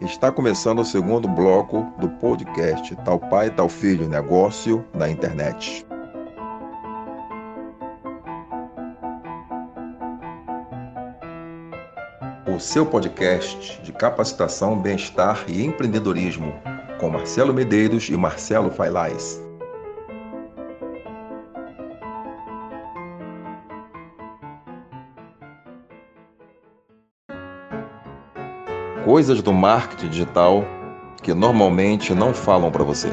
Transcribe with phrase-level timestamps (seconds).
[0.00, 5.86] Está começando o segundo bloco do podcast Tal Pai, Tal Filho Negócio na Internet.
[12.46, 16.54] O seu podcast de capacitação, bem-estar e empreendedorismo,
[16.98, 19.49] com Marcelo Medeiros e Marcelo Failais.
[29.04, 30.62] Coisas do marketing digital
[31.22, 33.08] que normalmente não falam para você.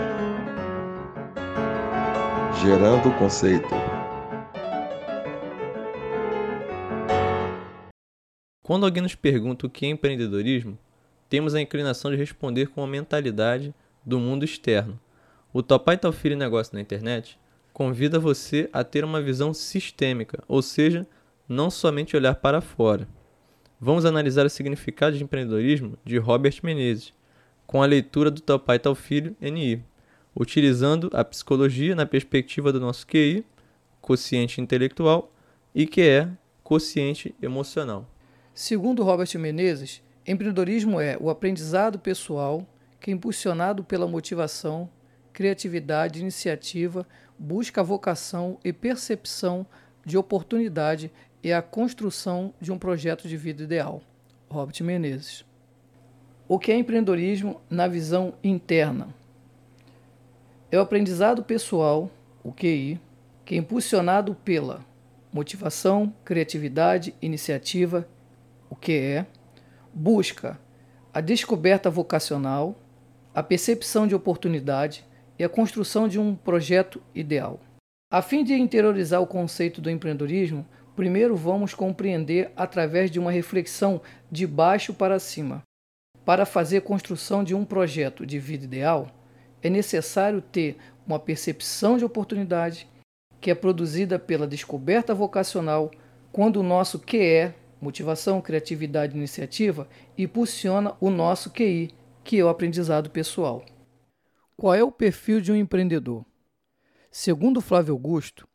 [2.62, 3.70] Gerando conceito.
[8.62, 10.77] Quando alguém nos pergunta o que é empreendedorismo,
[11.30, 13.74] temos a inclinação de responder com a mentalidade
[14.05, 14.99] do mundo externo.
[15.54, 17.40] O Topai Tal Filho Negócio na internet
[17.72, 21.08] convida você a ter uma visão sistêmica, ou seja,
[21.48, 23.08] não somente olhar para fora.
[23.80, 27.13] Vamos analisar o significado de empreendedorismo de Robert Menezes,
[27.68, 29.84] com a leitura do Tal Pai Tal Filho NI,
[30.35, 33.46] utilizando a psicologia na perspectiva do nosso QI,
[34.02, 35.32] quociente intelectual,
[35.76, 36.27] e que é
[36.63, 38.10] quociente emocional.
[38.52, 42.65] Segundo Robert Menezes, empreendedorismo é o aprendizado pessoal
[42.99, 44.90] que, impulsionado pela motivação,
[45.32, 49.68] criatividade, iniciativa, busca a vocação e percepção
[50.04, 51.12] de oportunidade
[51.43, 54.02] e a construção de um projeto de vida ideal.
[54.49, 55.46] Robert Menezes.
[56.48, 59.10] O que é empreendedorismo na visão interna?
[60.71, 62.10] É o aprendizado pessoal,
[62.43, 62.99] o QI,
[63.46, 64.85] que é impulsionado pela
[65.31, 68.08] motivação, criatividade, iniciativa,
[68.69, 69.25] o que é,
[69.94, 70.59] busca
[71.13, 72.75] a descoberta vocacional,
[73.34, 75.06] a percepção de oportunidade
[75.38, 77.59] e a construção de um projeto ideal.
[78.12, 80.66] A fim de interiorizar o conceito do empreendedorismo,
[80.97, 84.01] primeiro vamos compreender através de uma reflexão
[84.31, 85.62] de baixo para cima.
[86.25, 89.07] Para fazer construção de um projeto de vida ideal,
[89.62, 90.75] é necessário ter
[91.06, 92.90] uma percepção de oportunidade
[93.40, 95.91] que é produzida pela descoberta vocacional
[96.31, 99.88] quando o nosso QE, motivação, criatividade e iniciativa,
[100.18, 101.91] impulsiona o nosso QI,
[102.24, 103.63] que é o aprendizado pessoal.
[104.57, 106.25] Qual é o perfil de um empreendedor?
[107.12, 108.47] Segundo Flávio Augusto,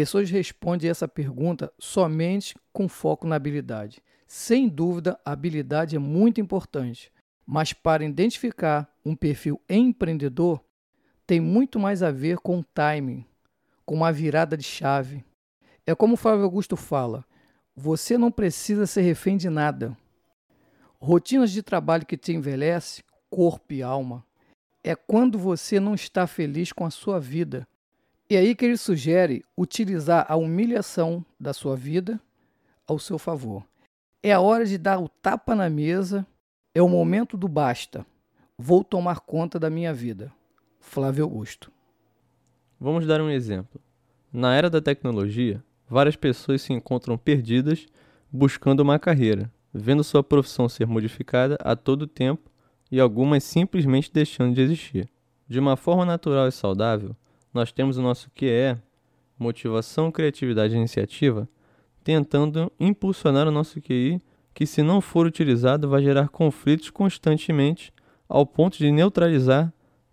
[0.00, 4.02] pessoas respondem essa pergunta somente com foco na habilidade.
[4.26, 7.12] Sem dúvida, a habilidade é muito importante,
[7.44, 10.64] mas para identificar um perfil empreendedor,
[11.26, 13.26] tem muito mais a ver com timing,
[13.84, 15.22] com uma virada de chave.
[15.86, 17.22] É como o Flávio Augusto fala:
[17.76, 19.94] você não precisa ser refém de nada.
[20.98, 24.24] Rotinas de trabalho que te envelhece, corpo e alma,
[24.82, 27.68] é quando você não está feliz com a sua vida
[28.30, 32.20] e aí que ele sugere utilizar a humilhação da sua vida
[32.86, 33.66] ao seu favor.
[34.22, 36.24] É a hora de dar o tapa na mesa,
[36.72, 38.06] é o momento do basta.
[38.56, 40.32] Vou tomar conta da minha vida.
[40.78, 41.72] Flávio Augusto.
[42.78, 43.80] Vamos dar um exemplo.
[44.32, 47.86] Na era da tecnologia, várias pessoas se encontram perdidas
[48.30, 52.48] buscando uma carreira, vendo sua profissão ser modificada a todo tempo
[52.92, 55.08] e algumas simplesmente deixando de existir.
[55.48, 57.16] De uma forma natural e saudável,
[57.52, 58.76] nós temos o nosso QE,
[59.38, 61.48] motivação, criatividade e iniciativa,
[62.04, 64.20] tentando impulsionar o nosso QI,
[64.54, 67.92] que se não for utilizado vai gerar conflitos constantemente
[68.28, 69.72] ao ponto de neutralizar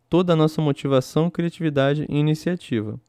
[0.09, 2.99] toda a nossa motivação, criatividade e iniciativa.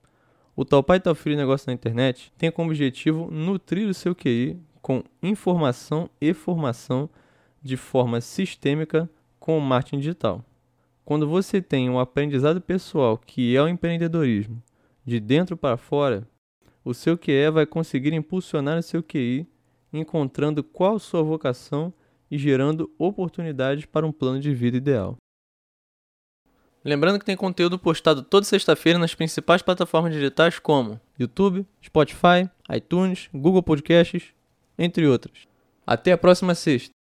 [0.56, 4.58] O Tal Pai Tal Filho Negócio na Internet tem como objetivo nutrir o seu QI
[4.82, 7.08] com informação e formação
[7.62, 10.44] de forma sistêmica com o marketing digital.
[11.08, 14.62] Quando você tem um aprendizado pessoal que é o empreendedorismo,
[15.06, 16.28] de dentro para fora,
[16.84, 19.48] o seu QE vai conseguir impulsionar o seu QI,
[19.90, 21.94] encontrando qual sua vocação
[22.30, 25.16] e gerando oportunidades para um plano de vida ideal.
[26.84, 33.30] Lembrando que tem conteúdo postado toda sexta-feira nas principais plataformas digitais como YouTube, Spotify, iTunes,
[33.32, 34.34] Google Podcasts,
[34.78, 35.48] entre outras.
[35.86, 36.97] Até a próxima sexta!